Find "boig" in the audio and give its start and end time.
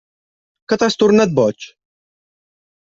1.41-1.71